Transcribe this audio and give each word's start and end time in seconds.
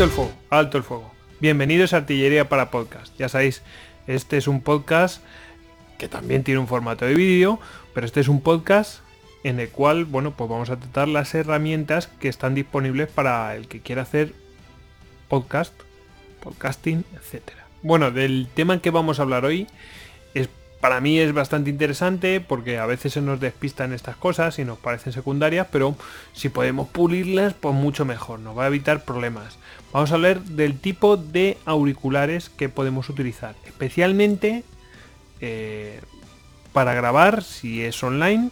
Alto 0.00 0.08
el 0.08 0.16
fuego, 0.16 0.32
alto 0.48 0.78
el 0.78 0.82
fuego. 0.82 1.10
Bienvenidos 1.40 1.92
a 1.92 1.98
Artillería 1.98 2.48
para 2.48 2.70
Podcast. 2.70 3.14
Ya 3.18 3.28
sabéis, 3.28 3.60
este 4.06 4.38
es 4.38 4.48
un 4.48 4.62
podcast 4.62 5.22
que 5.98 6.08
también 6.08 6.42
tiene 6.42 6.58
un 6.58 6.68
formato 6.68 7.04
de 7.04 7.12
vídeo, 7.12 7.60
pero 7.92 8.06
este 8.06 8.20
es 8.20 8.28
un 8.28 8.40
podcast 8.40 9.00
en 9.44 9.60
el 9.60 9.68
cual, 9.68 10.06
bueno, 10.06 10.30
pues 10.30 10.48
vamos 10.48 10.70
a 10.70 10.78
tratar 10.78 11.06
las 11.06 11.34
herramientas 11.34 12.06
que 12.06 12.28
están 12.30 12.54
disponibles 12.54 13.10
para 13.10 13.54
el 13.54 13.68
que 13.68 13.80
quiera 13.80 14.00
hacer 14.00 14.32
podcast, 15.28 15.74
podcasting, 16.42 17.04
etcétera. 17.14 17.66
Bueno, 17.82 18.10
del 18.10 18.48
tema 18.54 18.80
que 18.80 18.88
vamos 18.88 19.18
a 19.18 19.24
hablar 19.24 19.44
hoy 19.44 19.66
para 20.80 21.00
mí 21.00 21.18
es 21.18 21.32
bastante 21.34 21.68
interesante 21.68 22.40
porque 22.40 22.78
a 22.78 22.86
veces 22.86 23.12
se 23.12 23.20
nos 23.20 23.38
despistan 23.38 23.92
estas 23.92 24.16
cosas 24.16 24.58
y 24.58 24.64
nos 24.64 24.78
parecen 24.78 25.12
secundarias, 25.12 25.66
pero 25.70 25.94
si 26.32 26.48
podemos 26.48 26.88
pulirlas, 26.88 27.52
pues 27.52 27.74
mucho 27.74 28.04
mejor, 28.06 28.40
nos 28.40 28.56
va 28.56 28.64
a 28.64 28.68
evitar 28.68 29.04
problemas. 29.04 29.58
Vamos 29.92 30.10
a 30.10 30.14
hablar 30.14 30.40
del 30.42 30.78
tipo 30.78 31.16
de 31.18 31.58
auriculares 31.66 32.48
que 32.48 32.68
podemos 32.70 33.10
utilizar, 33.10 33.54
especialmente 33.66 34.64
eh, 35.40 36.00
para 36.72 36.94
grabar 36.94 37.42
si 37.42 37.82
es 37.82 38.02
online. 38.02 38.50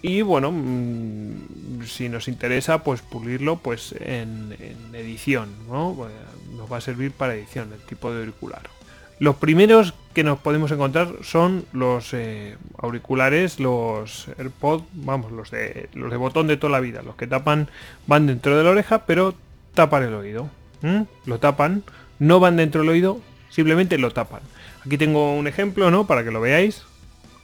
Y 0.00 0.22
bueno, 0.22 0.52
mm, 0.52 1.84
si 1.84 2.08
nos 2.08 2.28
interesa, 2.28 2.84
pues 2.84 3.02
pulirlo 3.02 3.56
pues 3.56 3.94
en, 3.98 4.56
edición, 4.94 5.50
¿no? 5.68 6.08
nos 6.52 6.72
va 6.72 6.78
a 6.78 6.80
servir 6.80 7.12
para 7.12 7.34
edición 7.34 7.72
el 7.72 7.80
tipo 7.80 8.12
de 8.12 8.20
auricular. 8.20 8.75
Los 9.18 9.36
primeros 9.36 9.94
que 10.12 10.24
nos 10.24 10.38
podemos 10.38 10.70
encontrar 10.70 11.08
son 11.22 11.64
los 11.72 12.12
eh, 12.12 12.56
auriculares, 12.78 13.58
los 13.60 14.28
AirPods, 14.38 14.84
vamos, 14.92 15.32
los 15.32 15.50
de, 15.50 15.88
los 15.94 16.10
de 16.10 16.16
botón 16.16 16.46
de 16.46 16.56
toda 16.56 16.72
la 16.72 16.80
vida, 16.80 17.02
los 17.02 17.16
que 17.16 17.26
tapan, 17.26 17.68
van 18.06 18.26
dentro 18.26 18.56
de 18.56 18.64
la 18.64 18.70
oreja, 18.70 19.06
pero 19.06 19.34
tapan 19.74 20.02
el 20.02 20.14
oído. 20.14 20.48
Lo 21.24 21.40
tapan, 21.40 21.82
no 22.18 22.38
van 22.38 22.56
dentro 22.56 22.82
del 22.82 22.90
oído, 22.90 23.20
simplemente 23.50 23.98
lo 23.98 24.12
tapan. 24.12 24.40
Aquí 24.84 24.98
tengo 24.98 25.34
un 25.34 25.48
ejemplo, 25.48 25.90
¿no? 25.90 26.06
Para 26.06 26.22
que 26.22 26.30
lo 26.30 26.40
veáis. 26.40 26.84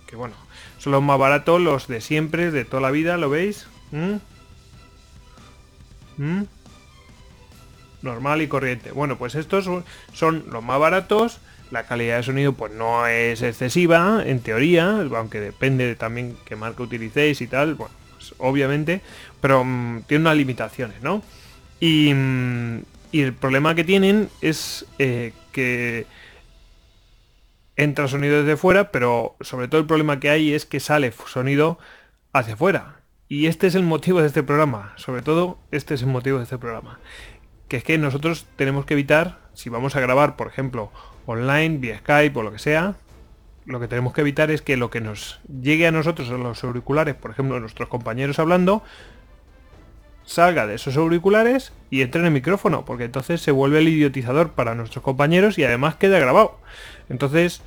Que 0.07 0.15
bueno, 0.15 0.35
son 0.79 0.93
los 0.93 1.03
más 1.03 1.19
baratos, 1.19 1.61
los 1.61 1.89
de 1.89 2.01
siempre, 2.01 2.51
de 2.51 2.65
toda 2.65 2.81
la 2.83 2.91
vida, 2.91 3.17
¿lo 3.17 3.31
veis? 3.31 3.67
Normal 8.03 8.43
y 8.43 8.49
corriente. 8.49 8.93
Bueno, 8.93 9.19
pues 9.19 9.35
estos 9.35 9.69
son 10.13 10.45
los 10.51 10.63
más 10.63 10.79
baratos 10.79 11.41
la 11.73 11.85
calidad 11.85 12.19
de 12.19 12.23
sonido 12.23 12.53
pues 12.53 12.71
no 12.73 13.07
es 13.07 13.41
excesiva, 13.41 14.23
en 14.25 14.41
teoría, 14.41 15.01
aunque 15.17 15.41
depende 15.41 15.87
de 15.87 15.97
también 15.97 16.37
qué 16.45 16.55
marca 16.55 16.83
utilicéis 16.83 17.41
y 17.41 17.47
tal, 17.47 17.75
bueno, 17.75 17.95
pues 18.13 18.35
obviamente, 18.39 19.01
pero 19.41 19.65
mm, 19.65 20.03
tiene 20.03 20.23
unas 20.23 20.37
limitaciones, 20.37 21.01
¿no? 21.03 21.23
Y, 21.81 22.13
mm, 22.15 22.83
el 23.13 23.33
problema 23.35 23.75
que 23.75 23.85
tienen 23.85 24.29
es 24.41 24.87
eh, 24.99 25.33
que 25.53 26.07
entra 27.77 28.07
sonido 28.07 28.43
desde 28.43 28.57
fuera, 28.57 28.91
pero 28.91 29.37
sobre 29.41 29.69
todo 29.69 29.81
el 29.81 29.87
problema 29.87 30.21
que 30.21 30.31
hay 30.31 30.53
es 30.53 30.67
que 30.67 30.79
sale 30.79 31.13
sonido 31.27 31.79
hacia 32.33 32.55
afuera. 32.55 33.01
Y 33.29 33.47
este 33.47 33.67
es 33.67 33.75
el 33.75 33.83
motivo 33.83 34.21
de 34.21 34.27
este 34.27 34.43
programa, 34.43 34.93
sobre 34.97 35.23
todo 35.23 35.59
este 35.71 35.95
es 35.95 36.03
el 36.03 36.09
motivo 36.09 36.39
de 36.39 36.45
este 36.45 36.59
programa. 36.59 37.01
Que 37.73 37.79
es 37.79 37.85
que 37.85 37.97
nosotros 37.97 38.45
tenemos 38.57 38.85
que 38.85 38.93
evitar, 38.93 39.39
si 39.55 39.71
vamos 39.71 39.97
a 39.97 40.01
grabar, 40.01 40.37
por 40.37 40.47
ejemplo, 40.47 40.93
online, 41.25 41.79
vía 41.79 41.97
Skype 42.01 42.39
o 42.39 42.43
lo 42.43 42.53
que 42.53 42.59
sea, 42.59 42.97
lo 43.65 43.81
que 43.81 43.89
tenemos 43.89 44.13
que 44.13 44.21
evitar 44.21 44.51
es 44.51 44.61
que 44.61 44.77
lo 44.77 44.91
que 44.91 45.01
nos 45.01 45.41
llegue 45.49 45.87
a 45.87 45.91
nosotros 45.91 46.29
en 46.29 46.43
los 46.43 46.63
auriculares, 46.65 47.15
por 47.15 47.31
ejemplo, 47.31 47.59
nuestros 47.61 47.89
compañeros 47.89 48.39
hablando, 48.39 48.83
salga 50.27 50.67
de 50.67 50.75
esos 50.75 50.99
auriculares 50.99 51.73
y 51.89 52.03
entre 52.03 52.21
en 52.21 52.27
el 52.27 52.33
micrófono, 52.33 52.85
porque 52.85 53.05
entonces 53.05 53.41
se 53.41 53.53
vuelve 53.53 53.79
el 53.79 53.89
idiotizador 53.89 54.51
para 54.51 54.75
nuestros 54.75 55.03
compañeros 55.03 55.57
y 55.57 55.65
además 55.65 55.95
queda 55.95 56.19
grabado. 56.19 56.59
Entonces, 57.09 57.63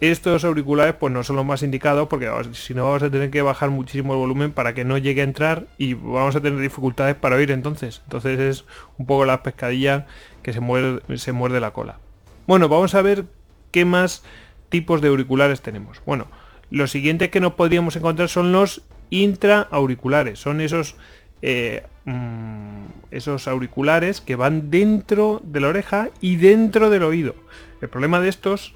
estos 0.00 0.44
auriculares 0.44 0.94
pues 0.94 1.12
no 1.12 1.24
son 1.24 1.36
los 1.36 1.46
más 1.46 1.62
indicados 1.62 2.08
porque 2.08 2.30
si 2.52 2.74
no 2.74 2.84
vamos 2.84 3.02
a 3.02 3.10
tener 3.10 3.30
que 3.30 3.40
bajar 3.40 3.70
muchísimo 3.70 4.12
el 4.12 4.18
volumen 4.18 4.52
para 4.52 4.74
que 4.74 4.84
no 4.84 4.98
llegue 4.98 5.22
a 5.22 5.24
entrar 5.24 5.66
y 5.78 5.94
vamos 5.94 6.36
a 6.36 6.40
tener 6.40 6.60
dificultades 6.60 7.14
para 7.14 7.36
oír 7.36 7.50
entonces. 7.50 8.02
Entonces 8.04 8.38
es 8.38 8.64
un 8.98 9.06
poco 9.06 9.24
la 9.24 9.42
pescadilla 9.42 10.06
que 10.42 10.52
se 10.52 10.60
muerde, 10.60 11.00
se 11.18 11.32
la 11.32 11.70
cola. 11.70 11.98
Bueno, 12.46 12.68
vamos 12.68 12.94
a 12.94 13.02
ver 13.02 13.24
qué 13.70 13.84
más 13.84 14.22
tipos 14.68 15.00
de 15.00 15.08
auriculares 15.08 15.62
tenemos. 15.62 16.02
Bueno, 16.04 16.26
lo 16.70 16.86
siguiente 16.86 17.30
que 17.30 17.40
nos 17.40 17.54
podríamos 17.54 17.96
encontrar 17.96 18.28
son 18.28 18.52
los 18.52 18.82
intraauriculares. 19.10 20.38
Son 20.38 20.60
esos, 20.60 20.96
eh, 21.42 21.84
mm, 22.04 22.84
esos 23.10 23.48
auriculares 23.48 24.20
que 24.20 24.36
van 24.36 24.70
dentro 24.70 25.40
de 25.44 25.60
la 25.60 25.68
oreja 25.68 26.10
y 26.20 26.36
dentro 26.36 26.90
del 26.90 27.02
oído. 27.02 27.34
El 27.80 27.88
problema 27.88 28.20
de 28.20 28.28
estos, 28.28 28.74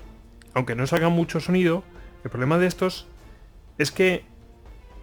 aunque 0.55 0.75
no 0.75 0.87
salga 0.87 1.09
mucho 1.09 1.41
sonido, 1.41 1.85
el 2.25 2.31
problema 2.31 2.59
de 2.59 2.67
estos 2.67 3.07
es 3.79 3.91
que 3.91 4.25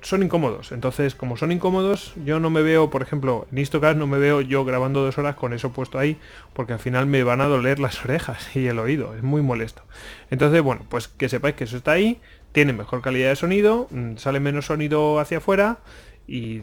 son 0.01 0.23
incómodos. 0.23 0.71
Entonces, 0.71 1.15
como 1.15 1.37
son 1.37 1.51
incómodos, 1.51 2.13
yo 2.23 2.39
no 2.39 2.49
me 2.49 2.61
veo, 2.61 2.89
por 2.89 3.01
ejemplo, 3.01 3.47
en 3.51 3.57
Istocast 3.57 3.97
no 3.97 4.07
me 4.07 4.19
veo 4.19 4.41
yo 4.41 4.63
grabando 4.63 5.03
dos 5.03 5.17
horas 5.17 5.35
con 5.35 5.53
eso 5.53 5.71
puesto 5.71 5.99
ahí, 5.99 6.17
porque 6.53 6.73
al 6.73 6.79
final 6.79 7.07
me 7.07 7.23
van 7.23 7.41
a 7.41 7.47
doler 7.47 7.79
las 7.79 8.03
orejas 8.05 8.55
y 8.55 8.67
el 8.67 8.79
oído. 8.79 9.15
Es 9.15 9.23
muy 9.23 9.41
molesto. 9.41 9.83
Entonces, 10.29 10.61
bueno, 10.61 10.83
pues 10.89 11.07
que 11.07 11.29
sepáis 11.29 11.55
que 11.55 11.65
eso 11.65 11.77
está 11.77 11.91
ahí, 11.91 12.21
tiene 12.51 12.73
mejor 12.73 13.01
calidad 13.01 13.29
de 13.29 13.35
sonido, 13.35 13.87
mm, 13.91 14.17
sale 14.17 14.39
menos 14.39 14.67
sonido 14.67 15.19
hacia 15.19 15.39
afuera 15.39 15.79
y, 16.27 16.61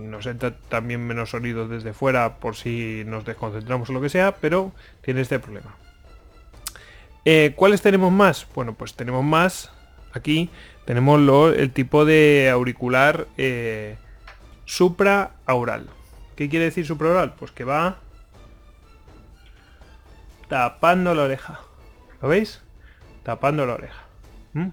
nos 0.00 0.26
entra 0.26 0.56
también 0.68 1.06
menos 1.06 1.30
sonido 1.30 1.68
desde 1.68 1.92
fuera 1.92 2.38
por 2.38 2.56
si 2.56 3.02
nos 3.06 3.24
desconcentramos 3.24 3.90
o 3.90 3.92
lo 3.92 4.00
que 4.00 4.08
sea, 4.08 4.36
pero 4.36 4.72
tiene 5.02 5.22
este 5.22 5.38
problema. 5.38 5.76
Eh, 7.24 7.52
¿Cuáles 7.56 7.82
tenemos 7.82 8.12
más? 8.12 8.46
Bueno, 8.54 8.74
pues 8.74 8.94
tenemos 8.94 9.24
más 9.24 9.70
aquí 10.12 10.50
tenemos 10.84 11.20
el 11.54 11.70
tipo 11.70 12.06
de 12.06 12.48
auricular 12.50 13.26
eh, 13.36 13.98
supraaural. 14.64 15.86
¿Qué 16.34 16.48
quiere 16.48 16.66
decir 16.66 16.86
supraaural? 16.86 17.34
Pues 17.34 17.50
que 17.50 17.64
va 17.64 17.98
tapando 20.48 21.14
la 21.14 21.24
oreja. 21.24 21.60
¿Lo 22.22 22.28
veis? 22.28 22.62
Tapando 23.22 23.66
la 23.66 23.74
oreja. 23.74 24.02
¿Mm? 24.54 24.68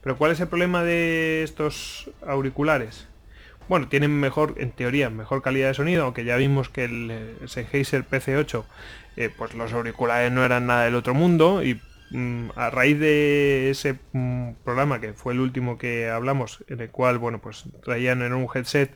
Pero 0.00 0.16
¿cuál 0.16 0.30
es 0.30 0.38
el 0.38 0.46
problema 0.46 0.84
de 0.84 1.42
estos 1.42 2.08
auriculares? 2.24 3.08
Bueno, 3.68 3.88
tienen 3.88 4.18
mejor, 4.18 4.54
en 4.58 4.70
teoría, 4.70 5.10
mejor 5.10 5.42
calidad 5.42 5.68
de 5.68 5.74
sonido, 5.74 6.04
aunque 6.04 6.24
ya 6.24 6.36
vimos 6.36 6.68
que 6.68 6.84
el 6.84 7.36
Sennheiser 7.46 8.04
PC8, 8.04 8.64
eh, 9.16 9.30
pues 9.36 9.54
los 9.54 9.72
auriculares 9.72 10.32
no 10.32 10.44
eran 10.44 10.66
nada 10.66 10.84
del 10.84 10.94
otro 10.94 11.14
mundo 11.14 11.62
y 11.62 11.80
Mm, 12.10 12.50
a 12.56 12.70
raíz 12.70 12.98
de 12.98 13.70
ese 13.70 13.98
mm, 14.12 14.52
programa 14.64 14.98
que 15.00 15.12
fue 15.12 15.34
el 15.34 15.40
último 15.40 15.76
que 15.76 16.08
hablamos, 16.08 16.64
en 16.68 16.80
el 16.80 16.90
cual, 16.90 17.18
bueno, 17.18 17.40
pues 17.40 17.64
traían 17.82 18.22
en 18.22 18.32
un 18.32 18.48
headset, 18.52 18.90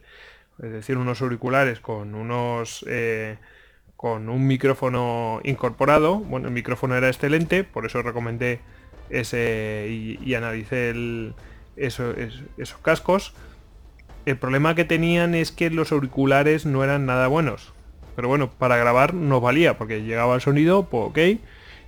es 0.62 0.72
decir, 0.72 0.96
unos 0.96 1.20
auriculares 1.20 1.80
con 1.80 2.14
unos 2.14 2.84
eh, 2.88 3.38
con 3.96 4.28
un 4.28 4.46
micrófono 4.46 5.40
incorporado. 5.44 6.18
Bueno, 6.20 6.48
el 6.48 6.54
micrófono 6.54 6.96
era 6.96 7.08
excelente, 7.08 7.64
por 7.64 7.86
eso 7.86 8.02
recomendé 8.02 8.60
ese 9.10 9.86
y, 9.88 10.34
analicé 10.34 10.94
esos 11.76 12.78
cascos. 12.82 13.34
El 14.24 14.36
problema 14.36 14.74
que 14.74 14.84
tenían 14.84 15.34
es 15.34 15.52
que 15.52 15.70
los 15.70 15.92
auriculares 15.92 16.66
no 16.66 16.84
eran 16.84 17.06
nada 17.06 17.28
buenos. 17.28 17.72
Pero 18.14 18.28
bueno, 18.28 18.50
para 18.50 18.76
grabar 18.76 19.14
no 19.14 19.40
valía, 19.40 19.78
porque 19.78 20.02
llegaba 20.02 20.34
el 20.34 20.40
sonido, 20.40 20.88
pues 20.88 21.04
ok 21.08 21.40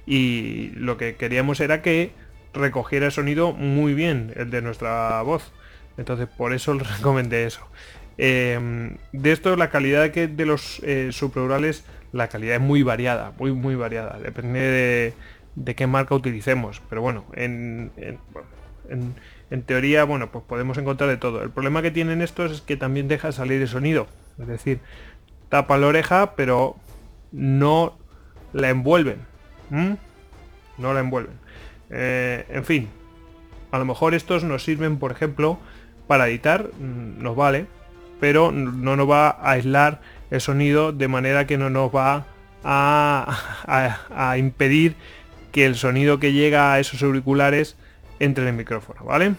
y 0.07 0.71
lo 0.77 0.97
que 0.97 1.17
queríamos 1.17 1.61
era 1.61 1.83
que 1.83 2.13
recogiera 2.53 3.07
el 3.07 3.13
sonido 3.13 3.53
muy 3.53 3.95
bien, 3.95 4.33
el 4.37 4.51
de 4.51 4.63
nuestra 4.63 5.21
voz. 5.23 5.53
Entonces 5.97 6.29
por 6.29 6.53
eso 6.53 6.75
les 6.75 6.91
recomendé 6.99 7.47
eso. 7.47 7.67
Em, 8.17 8.97
de 9.13 9.33
esto 9.33 9.57
la 9.57 9.71
calidad 9.71 10.09
de, 10.11 10.29
de 10.29 10.47
los 10.47 10.81
eh, 10.85 11.11
la 12.13 12.29
calidad 12.29 12.57
es 12.57 12.61
muy 12.61 12.83
variada, 12.83 13.33
muy 13.39 13.53
muy 13.53 13.75
variada. 13.75 14.19
Depende 14.19 15.15
de, 15.57 15.75
qué 15.75 15.87
marca 15.87 16.15
utilicemos. 16.15 16.81
Pero 16.89 17.03
bueno, 17.03 17.25
en, 17.35 17.91
en, 18.89 19.15
teoría, 19.67 20.05
bueno, 20.05 20.31
pues 20.31 20.45
podemos 20.45 20.79
encontrar 20.79 21.09
de 21.11 21.17
todo. 21.17 21.43
El 21.43 21.51
problema 21.51 21.83
que 21.83 21.91
tienen 21.91 22.23
estos 22.23 22.53
es 22.53 22.61
que 22.61 22.77
también 22.77 23.09
deja 23.09 23.33
salir 23.33 23.61
el 23.61 23.69
sonido. 23.69 24.07
Es 24.39 24.47
decir, 24.47 24.81
tapa 25.49 25.79
la 25.79 25.87
oreja, 25.87 26.35
pero 26.35 26.77
no 27.33 27.97
la 28.53 28.71
envuelven. 28.71 29.19
No 29.71 30.95
la 30.95 31.01
envuelven. 31.01 31.35
Eh, 31.91 32.45
en 32.49 32.65
fin, 32.65 32.89
a 33.71 33.79
lo 33.79 33.85
mejor 33.85 34.15
estos 34.15 34.45
nos 34.45 34.65
sirven, 34.65 34.99
por 34.99 35.13
ejemplo, 35.13 35.59
para 36.07 36.29
editar, 36.29 36.71
mm, 36.79 37.23
nos 37.23 37.37
vale, 37.37 37.67
pero 38.21 38.53
no 38.53 38.97
nos 38.97 39.11
va 39.11 39.31
a 39.31 39.53
aislar 39.53 40.01
el 40.31 40.41
sonido 40.41 40.93
de 40.93 41.09
manera 41.09 41.47
que 41.47 41.59
no 41.59 41.71
nos 41.71 41.95
va 41.95 42.27
a, 42.63 44.35
impedir 44.39 44.97
que 45.53 45.67
el 45.67 45.77
sonido 45.77 46.19
que 46.19 46.33
llega 46.33 46.73
a 46.73 46.81
esos 46.81 47.03
auriculares 47.03 47.77
entre 48.25 48.45
en 48.45 48.49
el 48.49 48.55
micrófono, 48.57 49.05
¿vale? 49.05 49.35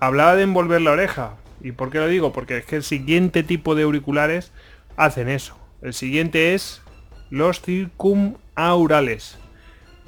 Hablaba 0.00 0.36
de 0.36 0.42
envolver 0.42 0.80
la 0.80 0.92
oreja. 0.92 1.36
¿Y 1.60 1.72
por 1.72 1.90
qué 1.90 1.98
lo 1.98 2.08
digo? 2.08 2.32
Porque 2.32 2.58
es 2.58 2.66
que 2.66 2.76
el 2.76 2.82
siguiente 2.82 3.42
tipo 3.42 3.74
de 3.74 3.84
auriculares 3.84 4.52
hacen 4.96 5.28
eso. 5.28 5.58
el 5.82 5.94
siguiente 5.94 6.54
es 6.54 6.82
los 7.30 7.60
circumaurales. 7.60 9.38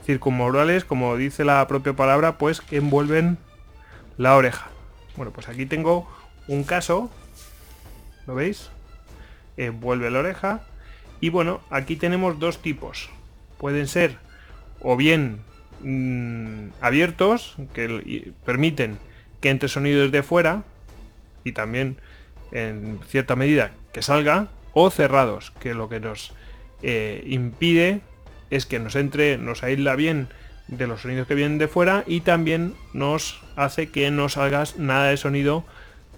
Circumaurales, 0.04 0.84
como 0.84 1.16
dice 1.16 1.44
la 1.44 1.66
propia 1.66 1.94
palabra, 1.94 2.38
pues 2.38 2.60
que 2.60 2.76
envuelven 2.76 3.38
la 4.16 4.36
oreja. 4.36 4.68
Bueno, 5.16 5.32
pues 5.32 5.48
aquí 5.48 5.66
tengo 5.66 6.08
un 6.46 6.64
caso, 6.64 7.10
¿lo 8.26 8.34
veis? 8.34 8.70
Envuelve 9.56 10.10
la 10.10 10.20
oreja. 10.20 10.60
Y 11.20 11.30
bueno, 11.30 11.60
aquí 11.70 11.96
tenemos 11.96 12.38
dos 12.38 12.62
tipos. 12.62 13.10
Pueden 13.58 13.88
ser 13.88 14.18
o 14.80 14.96
bien 14.96 15.40
mm, 15.80 16.68
abiertos, 16.80 17.56
que 17.74 18.32
permiten 18.44 18.98
que 19.40 19.50
entre 19.50 19.68
sonidos 19.68 20.10
de 20.12 20.22
fuera 20.22 20.64
y 21.44 21.52
también 21.52 21.98
en 22.52 23.00
cierta 23.08 23.36
medida 23.36 23.72
que 23.92 24.02
salga, 24.02 24.48
o 24.72 24.90
cerrados, 24.90 25.52
que 25.58 25.74
lo 25.74 25.88
que 25.88 26.00
nos 26.00 26.34
eh, 26.82 27.22
impide 27.26 28.00
es 28.50 28.66
que 28.66 28.78
nos 28.78 28.94
entre, 28.94 29.38
nos 29.38 29.62
aísla 29.62 29.96
bien 29.96 30.28
de 30.68 30.86
los 30.86 31.02
sonidos 31.02 31.26
que 31.26 31.34
vienen 31.34 31.58
de 31.58 31.68
fuera 31.68 32.04
y 32.06 32.20
también 32.20 32.74
nos 32.92 33.40
hace 33.56 33.90
que 33.90 34.10
no 34.10 34.28
salgas 34.28 34.76
nada 34.76 35.08
de 35.08 35.16
sonido 35.16 35.64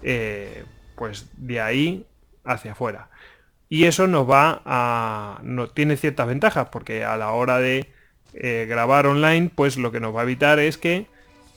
eh, 0.03 0.65
pues 0.95 1.29
de 1.37 1.61
ahí 1.61 2.05
hacia 2.43 2.73
afuera. 2.73 3.09
Y 3.69 3.85
eso 3.85 4.07
nos 4.07 4.29
va 4.29 4.61
a. 4.65 5.39
No, 5.43 5.69
tiene 5.69 5.95
ciertas 5.95 6.27
ventajas, 6.27 6.69
porque 6.71 7.05
a 7.05 7.15
la 7.17 7.31
hora 7.31 7.59
de 7.59 7.91
eh, 8.33 8.65
grabar 8.67 9.07
online, 9.07 9.49
pues 9.53 9.77
lo 9.77 9.91
que 9.91 9.99
nos 9.99 10.15
va 10.15 10.21
a 10.21 10.23
evitar 10.23 10.59
es 10.59 10.77
que 10.77 11.07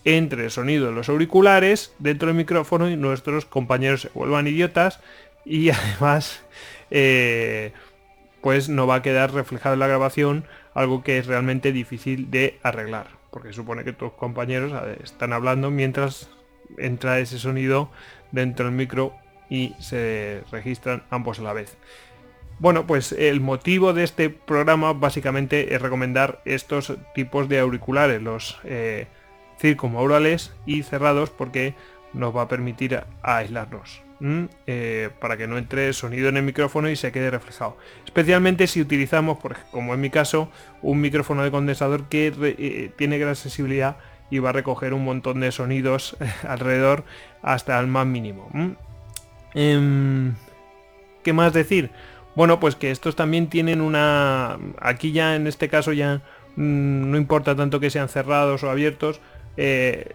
entre 0.04 0.44
el 0.44 0.50
sonido 0.50 0.86
de 0.86 0.92
los 0.92 1.08
auriculares 1.08 1.92
dentro 1.98 2.28
del 2.28 2.36
micrófono 2.36 2.90
y 2.90 2.96
nuestros 2.96 3.44
compañeros 3.44 4.02
se 4.02 4.10
vuelvan 4.14 4.46
idiotas 4.46 5.00
y 5.44 5.70
además 5.70 6.42
eh, 6.90 7.72
pues 8.40 8.69
no 8.69 8.86
va 8.86 8.96
a 8.96 9.02
quedar 9.02 9.32
reflejado 9.32 9.74
en 9.74 9.80
la 9.80 9.86
grabación 9.86 10.44
algo 10.74 11.04
que 11.04 11.19
es 11.19 11.26
realmente 11.26 11.72
difícil 11.72 12.30
de 12.30 12.58
arreglar 12.62 13.22
porque 13.32 13.54
supone 13.54 13.82
que 13.82 13.94
tus 13.94 14.12
compañeros 14.12 14.72
están 15.02 15.32
hablando 15.32 15.70
mientras 15.70 16.28
entra 16.76 17.18
ese 17.18 17.38
sonido 17.38 17.90
dentro 18.30 18.66
del 18.66 18.75
micro 18.75 19.14
y 19.48 19.75
se 19.80 20.44
registran 20.52 21.02
ambos 21.10 21.38
a 21.38 21.42
la 21.42 21.54
vez. 21.54 21.76
Bueno, 22.62 22.87
pues 22.87 23.11
el 23.11 23.41
motivo 23.41 23.93
de 23.93 24.05
este 24.05 24.31
programa 24.31 24.93
básicamente 24.93 25.75
es 25.75 25.82
recomendar 25.82 26.41
estos 26.44 26.97
tipos 27.12 27.49
de 27.49 27.59
auriculares, 27.59 28.23
los 28.23 28.56
eh, 28.62 29.09
circumaurales 29.59 30.55
y 30.64 30.85
cerrados 30.85 31.31
porque 31.31 31.75
nos 32.12 32.37
va 32.37 32.43
a 32.43 32.49
permitir 32.49 33.00
aislarnos. 33.20 34.05
Eh, 34.69 35.11
para 35.19 35.37
que 35.37 35.49
no 35.49 35.59
entre 35.59 35.93
sonido 35.93 36.29
en 36.29 36.37
el 36.37 36.44
micrófono 36.44 36.88
y 36.88 36.94
se 36.94 37.11
quede 37.11 37.32
reflejado. 37.32 37.76
Especialmente 38.05 38.69
si 38.69 38.81
utilizamos, 38.81 39.38
por, 39.38 39.56
como 39.73 39.93
en 39.94 40.00
mi 40.00 40.11
caso, 40.11 40.49
un 40.82 41.00
micrófono 41.00 41.43
de 41.43 41.50
condensador 41.50 42.09
que 42.09 42.32
eh, 42.41 42.93
tiene 42.97 43.19
gran 43.19 43.35
sensibilidad 43.35 43.97
y 44.31 44.38
va 44.38 44.50
a 44.50 44.53
recoger 44.53 44.94
un 44.94 45.05
montón 45.05 45.41
de 45.41 45.50
sonidos 45.50 46.17
alrededor 46.49 47.03
hasta 47.43 47.81
el 47.81 47.88
más 47.88 48.06
mínimo. 48.06 48.49
Em, 49.53 50.37
¿Qué 51.25 51.32
más 51.32 51.53
decir? 51.53 51.91
Bueno, 52.34 52.61
pues 52.61 52.76
que 52.76 52.90
estos 52.90 53.17
también 53.17 53.49
tienen 53.49 53.81
una... 53.81 54.58
Aquí 54.81 55.12
ya 55.12 55.37
en 55.37 55.46
este 55.46 55.69
caso 55.69 55.93
ya 55.93 56.23
mm, 56.56 57.11
no 57.11 57.17
importa 57.17 57.55
tanto 57.55 57.81
que 57.81 57.90
sean 57.90 58.08
cerrados 58.08 58.62
o 58.62 58.70
abiertos. 58.70 59.20
Eh, 59.56 60.12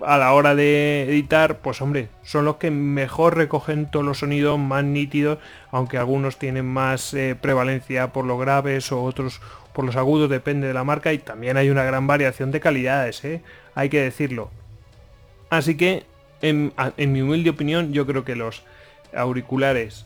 a 0.00 0.16
la 0.16 0.32
hora 0.32 0.54
de 0.54 1.04
editar, 1.08 1.58
pues 1.58 1.80
hombre, 1.82 2.08
son 2.22 2.44
los 2.44 2.56
que 2.56 2.70
mejor 2.70 3.36
recogen 3.36 3.90
todos 3.90 4.04
los 4.04 4.18
sonidos 4.18 4.58
más 4.58 4.84
nítidos, 4.84 5.38
aunque 5.70 5.98
algunos 5.98 6.38
tienen 6.38 6.66
más 6.66 7.14
eh, 7.14 7.36
prevalencia 7.40 8.12
por 8.12 8.24
los 8.24 8.38
graves 8.38 8.92
o 8.92 9.02
otros 9.02 9.40
por 9.72 9.84
los 9.84 9.96
agudos, 9.96 10.28
depende 10.28 10.66
de 10.66 10.74
la 10.74 10.84
marca 10.84 11.12
y 11.12 11.18
también 11.18 11.56
hay 11.56 11.70
una 11.70 11.84
gran 11.84 12.06
variación 12.06 12.50
de 12.50 12.60
calidades, 12.60 13.24
¿eh? 13.24 13.42
hay 13.74 13.88
que 13.88 14.00
decirlo. 14.00 14.50
Así 15.50 15.76
que, 15.76 16.04
en, 16.42 16.72
mi 16.96 17.22
humilde 17.22 17.50
opinión, 17.50 17.92
yo 17.92 18.04
creo 18.04 18.24
que 18.24 18.34
los 18.34 18.64
auriculares 19.14 20.04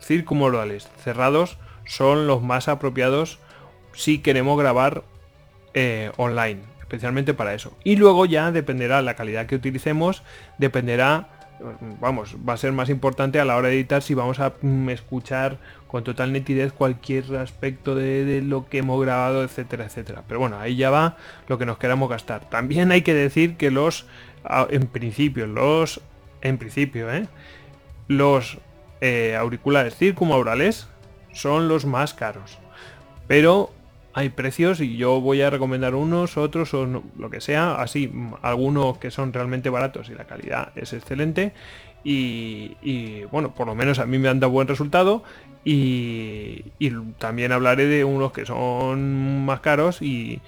circumorales 0.00 0.88
cerrados 1.02 1.58
son 1.84 2.26
los 2.26 2.42
más 2.42 2.68
apropiados 2.68 3.38
si 3.92 4.18
queremos 4.18 4.58
grabar 4.58 5.04
eh, 5.74 6.10
online 6.16 6.76
especialmente 6.86 7.34
para 7.34 7.52
eso. 7.52 7.76
Y 7.82 7.96
luego 7.96 8.26
ya 8.26 8.52
dependerá 8.52 9.02
la 9.02 9.14
calidad 9.14 9.46
que 9.46 9.56
utilicemos, 9.56 10.22
dependerá, 10.58 11.28
vamos, 12.00 12.36
va 12.48 12.52
a 12.52 12.56
ser 12.56 12.70
más 12.70 12.88
importante 12.90 13.40
a 13.40 13.44
la 13.44 13.56
hora 13.56 13.68
de 13.68 13.74
editar 13.74 14.02
si 14.02 14.14
vamos 14.14 14.38
a 14.38 14.54
mm, 14.62 14.90
escuchar 14.90 15.58
con 15.88 16.04
total 16.04 16.32
nitidez 16.32 16.72
cualquier 16.72 17.36
aspecto 17.36 17.96
de, 17.96 18.40
lo 18.40 18.68
que 18.68 18.78
hemos 18.78 19.00
grabado, 19.00 19.42
etcétera, 19.42 19.86
etcétera. 19.86 20.22
Pero 20.28 20.38
bueno, 20.38 20.60
ahí 20.60 20.76
ya 20.76 20.90
va 20.90 21.16
lo 21.48 21.58
que 21.58 21.66
nos 21.66 21.78
queramos 21.78 22.08
gastar. 22.08 22.48
También 22.48 22.92
hay 22.92 23.02
que 23.02 23.14
decir 23.14 23.56
que 23.56 23.72
los, 23.72 24.06
en 24.70 24.86
principio, 24.86 25.48
los, 25.48 26.00
en 26.40 26.56
principio, 26.58 27.12
¿eh? 27.12 27.26
los 28.06 28.58
eh, 29.00 29.36
auriculares 29.36 29.96
circumaurales 29.96 30.88
son 31.32 31.68
los 31.68 31.84
más 31.84 32.14
caros. 32.14 32.58
Pero 33.26 33.70
hay 34.16 34.30
precios 34.30 34.80
y 34.80 34.96
yo 34.96 35.20
voy 35.20 35.42
a 35.42 35.50
recomendar 35.50 35.94
unos, 35.94 36.38
otros 36.38 36.72
o 36.72 36.86
lo 36.86 37.30
que 37.30 37.42
sea, 37.42 37.74
así 37.74 38.10
algunos 38.40 38.96
que 38.96 39.10
son 39.10 39.32
realmente 39.32 39.68
baratos 39.68 40.08
y 40.08 40.14
la 40.14 40.24
calidad 40.24 40.72
es 40.74 40.94
excelente 40.94 41.52
y, 42.08 43.24
bueno, 43.32 43.52
por 43.52 43.66
lo 43.66 43.74
menos 43.74 43.98
a 43.98 44.06
mí 44.06 44.18
me 44.18 44.28
han 44.28 44.40
dado 44.40 44.52
buen 44.52 44.68
resultado 44.68 45.24
y, 45.64 46.64
también 47.18 47.52
hablaré 47.52 47.86
de 47.86 48.04
unos 48.04 48.32
que 48.32 48.46
son 48.46 49.44
más 49.44 49.60
caros 49.60 50.00
y 50.00 50.40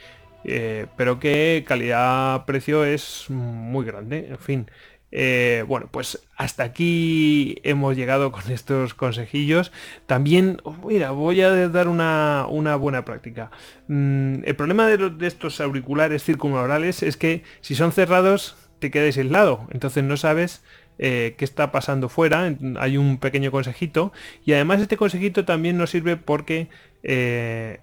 eh, 0.44 0.86
pero 0.96 1.18
que 1.18 1.64
calidad-precio 1.66 2.84
es 2.84 3.26
muy 3.28 3.84
grande, 3.84 4.28
en 4.30 4.38
fin. 4.38 4.70
Eh, 5.10 5.64
bueno, 5.66 5.88
pues 5.90 6.22
hasta 6.36 6.64
aquí 6.64 7.58
hemos 7.62 7.96
llegado 7.96 8.32
con 8.32 8.42
estos 8.52 8.94
consejillos. 8.94 9.72
También, 10.06 10.60
mira, 10.84 11.10
voy 11.10 11.40
a 11.40 11.68
dar 11.68 11.88
una, 11.88 12.46
buena 12.76 13.04
práctica. 13.04 13.50
Mm, 13.88 14.44
el 14.44 14.56
problema 14.56 14.86
de, 14.86 15.26
estos 15.26 15.60
auriculares 15.60 16.24
circunmaurales 16.24 17.02
es 17.02 17.16
que 17.16 17.42
si 17.60 17.74
son 17.74 17.92
cerrados 17.92 18.56
te 18.78 18.90
quedas 18.90 19.16
aislado, 19.16 19.66
entonces 19.72 20.04
no 20.04 20.16
sabes 20.16 20.62
eh, 20.98 21.34
qué 21.36 21.44
está 21.44 21.72
pasando 21.72 22.08
fuera. 22.08 22.54
Hay 22.78 22.96
un 22.96 23.18
pequeño 23.18 23.50
consejito 23.50 24.12
y 24.44 24.52
además 24.52 24.80
este 24.80 24.96
consejito 24.96 25.44
también 25.44 25.76
nos 25.78 25.90
sirve 25.90 26.16
porque 26.16 26.68
eh, 27.02 27.80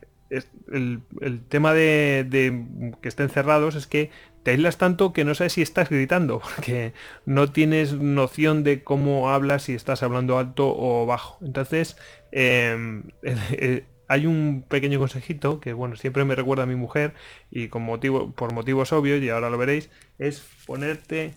el, 0.72 1.02
tema 1.50 1.74
de, 1.74 2.26
de, 2.28 2.94
que 3.02 3.10
estén 3.10 3.30
cerrados 3.30 3.76
es 3.76 3.88
que 3.88 4.10
te 4.46 4.52
aíslas 4.52 4.78
tanto 4.78 5.12
que 5.12 5.26
no 5.26 5.34
sabes 5.34 5.54
si 5.54 5.64
estás 5.64 5.90
gritando, 5.90 6.40
porque 6.56 6.94
no 7.26 7.52
tienes 7.52 7.94
noción 7.94 8.64
de 8.64 8.84
cómo 8.84 9.32
hablas, 9.32 9.64
si 9.64 9.74
estás 9.74 10.04
hablando 10.04 10.38
alto 10.38 10.72
o 10.78 11.08
bajo. 11.08 11.44
Entonces, 11.44 11.98
em, 12.32 13.06
eh, 13.24 13.86
hay 14.08 14.28
un 14.28 14.64
pequeño 14.70 15.00
consejito 15.00 15.60
que, 15.60 15.74
bueno, 15.74 15.96
siempre 15.96 16.26
me 16.26 16.36
recuerda 16.36 16.68
mi 16.68 16.76
mujer 16.76 17.16
y 17.50 17.70
con 17.70 17.82
motivo, 17.82 18.34
por 18.34 18.54
motivos 18.54 18.94
obvios, 18.94 19.20
y 19.24 19.30
ahora 19.30 19.50
lo 19.50 19.58
veréis, 19.58 19.90
es 20.20 20.46
ponerte 20.68 21.34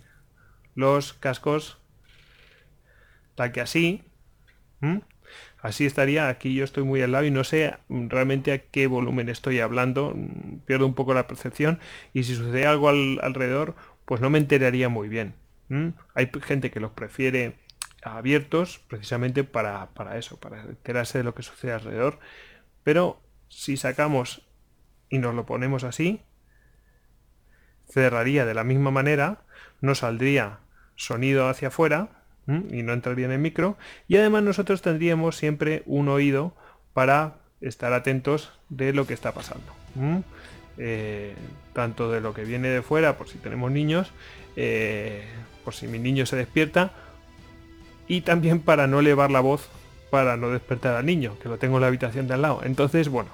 los 0.75 1.15
cascos 1.15 1.79
tal 3.37 3.53
que 3.53 3.63
así. 3.63 4.03
Así 5.61 5.87
estaría, 5.87 6.29
aquí 6.29 6.55
yo 6.55 6.65
estoy 6.65 6.85
muy 6.85 7.03
al 7.03 7.13
lado 7.13 7.25
y 7.25 7.31
no 7.31 7.43
sé 7.43 7.75
realmente 7.89 8.53
a 8.53 8.59
qué 8.59 8.87
volumen 8.87 9.29
estoy 9.29 9.59
hablando, 9.59 10.15
pierdo 10.67 10.87
un 10.87 10.95
poco 10.95 11.15
la 11.15 11.27
percepción 11.27 11.81
y 12.15 12.23
si 12.23 12.37
sucede 12.37 12.67
algo 12.67 12.89
alrededor, 12.89 13.75
pues 14.05 14.21
no 14.21 14.31
me 14.31 14.39
enteraría 14.39 14.89
muy 14.89 15.09
bien. 15.09 15.35
Hay 16.15 16.31
gente 16.43 16.71
que 16.71 16.81
los 16.81 16.93
prefiere 16.93 17.57
abiertos 18.03 18.79
precisamente 18.89 19.43
para, 19.43 19.91
para 19.91 20.17
eso, 20.17 20.39
para 20.39 20.63
enterarse 20.63 21.19
de 21.19 21.25
lo 21.25 21.35
que 21.35 21.43
sucede 21.43 21.73
alrededor, 21.73 22.21
pero 22.85 23.21
si 23.49 23.77
sacamos 23.77 24.49
y 25.09 25.19
nos 25.19 25.35
lo 25.35 25.45
ponemos 25.45 25.83
así, 25.85 26.23
cerraría 27.89 28.47
de 28.47 28.55
la 28.55 28.65
misma 28.65 28.91
manera, 28.91 29.45
no 29.81 29.95
saldría 29.95 30.61
sonido 30.95 31.49
hacia 31.49 31.69
afuera, 31.69 32.18
y 32.49 32.83
no 32.83 32.93
entraría 32.93 33.27
en 33.27 33.33
el 33.33 33.39
micro. 33.39 33.77
Y 34.09 34.17
además 34.17 34.43
nosotros 34.43 34.83
tendríamos 34.83 35.37
siempre 35.37 35.83
un 35.87 36.09
oído 36.09 36.55
para 36.95 37.37
estar 37.61 37.93
atentos 37.93 38.53
de 38.69 38.93
lo 38.93 39.07
que 39.07 39.15
está 39.15 39.33
pasando. 39.33 39.73
Eh, 40.79 41.35
tanto 41.73 42.11
de 42.11 42.21
lo 42.21 42.35
que 42.35 42.45
viene 42.45 42.69
de 42.69 42.83
fuera, 42.83 43.19
por 43.19 43.29
si 43.29 43.39
tenemos 43.39 43.71
niños, 43.71 44.13
eh, 44.57 45.25
por 45.65 45.75
si 45.75 45.87
mi 45.87 45.99
niño 45.99 46.25
se 46.27 46.37
despierta, 46.37 46.93
y 48.07 48.23
también 48.23 48.61
para 48.61 48.87
no 48.87 49.01
elevar 49.01 49.31
la 49.31 49.41
voz 49.41 49.69
para 50.11 50.37
no 50.37 50.51
despertar 50.51 50.97
al 50.97 51.05
niño, 51.05 51.37
que 51.43 51.49
lo 51.49 51.59
tengo 51.59 51.77
en 51.77 51.83
la 51.83 51.89
habitación 51.89 52.29
de 52.29 52.35
al 52.35 52.43
lado. 52.43 52.61
Entonces, 52.65 53.09
bueno, 53.09 53.31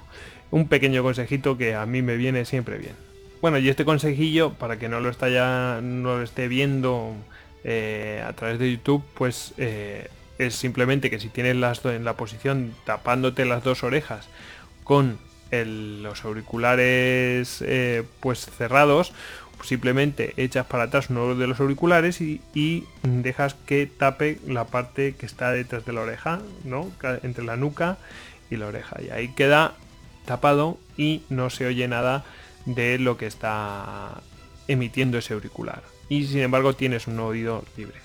un 0.51 0.69
pequeño 0.69 1.03
consejito 1.03 1.57
que 1.57 1.75
a 1.75 1.87
mí 1.87 2.03
me 2.03 2.17
viene 2.17 2.45
siempre 2.45 2.79
bien. 2.79 2.95
Bueno, 3.41 3.59
y 3.59 3.69
este 3.69 3.85
consejillo, 3.85 4.55
para 4.55 4.79
que 4.79 4.89
no 4.89 5.01
lo, 5.01 5.11
está 5.11 5.29
ya, 5.29 5.81
no 5.83 6.17
lo 6.17 6.23
esté 6.23 6.49
viendo 6.49 7.15
eh, 7.65 8.23
a 8.27 8.33
través 8.35 8.59
de 8.59 8.71
YouTube, 8.71 9.03
pues 9.15 9.55
eh, 9.57 10.09
es 10.39 10.55
simplemente 10.55 11.11
que 11.11 11.19
si 11.19 11.29
tienes 11.29 11.57
las 11.57 11.85
en 11.85 12.05
la 12.05 12.15
posición 12.15 12.75
tapándote 12.85 13.47
las 13.47 13.65
dos 13.65 13.83
orejas 13.83 14.29
con 14.85 15.19
los 15.51 16.25
auriculares 16.25 17.63
eh, 17.65 18.03
pues 18.19 18.45
cerrados, 18.45 19.13
simplemente 19.63 20.35
echas 20.37 20.67
para 20.67 20.85
atrás 20.85 21.11
uno 21.11 21.37
de 21.37 21.47
los 21.47 21.61
auriculares 21.61 22.21
y, 22.21 22.85
dejas 23.03 23.55
que 23.55 23.87
tape 23.87 24.41
la 24.47 24.65
parte 24.65 25.15
que 25.15 25.27
está 25.27 25.53
detrás 25.53 25.85
de 25.85 25.93
la 25.93 26.01
oreja, 26.01 26.41
¿no? 26.65 26.91
Entre 27.23 27.45
la 27.45 27.57
nuca 27.57 27.99
y 28.51 28.57
la 28.57 28.67
oreja. 28.67 29.01
Y 29.01 29.11
ahí 29.11 29.29
queda 29.29 29.75
tapado 30.27 30.77
y 30.97 31.23
no 31.31 31.51
se 31.51 31.67
oye 31.67 31.87
nada 31.87 32.25
de 32.67 32.99
lo 32.99 33.17
que 33.17 33.27
está 33.27 34.21
emitiendo 34.67 35.19
ese 35.19 35.35
auricular. 35.35 35.94
Y 36.09 36.27
sin 36.27 36.41
embargo 36.41 36.75
tienes 36.75 37.07
un 37.07 37.19
oído 37.21 37.65
libre. 37.77 37.97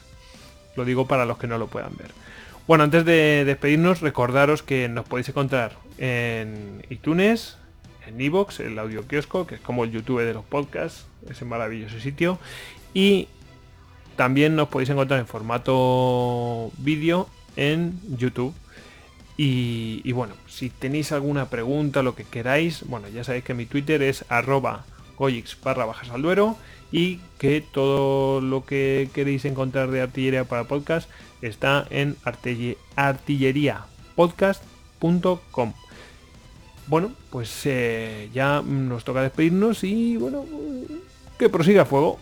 Lo 0.75 0.85
digo 0.85 1.07
para 1.07 1.25
los 1.25 1.37
que 1.37 1.47
no 1.47 1.57
lo 1.57 1.67
puedan 1.67 1.95
ver. 1.97 2.11
Bueno, 2.67 2.83
antes 2.83 3.03
de 3.03 3.45
despedirnos, 3.45 4.01
recordaros 4.01 4.61
que 4.61 4.87
nos 4.89 5.05
podéis 5.05 5.29
encontrar 5.29 5.77
en 5.97 6.85
iTunes, 6.89 7.57
en 8.05 8.21
Evox, 8.21 8.59
el 8.59 8.77
audio 8.77 9.07
kiosco, 9.07 9.47
que 9.47 9.55
es 9.55 9.61
como 9.61 9.83
el 9.83 9.91
YouTube 9.91 10.21
de 10.21 10.33
los 10.33 10.45
podcasts, 10.45 11.05
ese 11.29 11.45
maravilloso 11.45 11.99
sitio. 11.99 12.37
Y 12.93 13.27
también 14.15 14.55
nos 14.55 14.69
podéis 14.69 14.89
encontrar 14.89 15.19
en 15.19 15.27
formato 15.27 16.71
vídeo 16.77 17.27
en 17.55 17.99
YouTube. 18.17 18.53
Y, 19.41 20.11
bueno, 20.11 20.35
si 20.47 20.69
tenéis 20.69 21.13
alguna 21.13 21.49
pregunta, 21.49 22.03
lo 22.03 22.13
que 22.13 22.25
queráis, 22.25 22.83
bueno, 22.85 23.07
ya 23.07 23.23
sabéis 23.23 23.45
que 23.45 23.53
mi 23.53 23.65
Twitter 23.65 24.01
es 24.01 24.25
arroba 24.27 24.85
goyix 25.17 25.57
barra 25.63 25.85
bajas 25.85 26.09
al 26.09 26.21
duero 26.21 26.57
y 26.91 27.19
que 27.37 27.61
todo 27.61 28.41
lo 28.41 28.65
que 28.65 29.09
queréis 29.13 29.45
encontrar 29.45 29.91
de 29.91 30.01
artillería 30.01 30.45
para 30.45 30.65
podcast 30.65 31.09
está 31.41 31.87
en 31.89 32.17
artilleriapodcast.com. 32.95 35.73
Bueno, 36.87 37.11
pues 37.29 37.61
eh, 37.65 38.29
ya 38.33 38.63
nos 38.65 39.03
toca 39.03 39.21
despedirnos 39.21 39.83
y 39.83 40.17
bueno, 40.17 40.45
que 41.37 41.49
prosiga 41.49 41.85
fuego. 41.85 42.17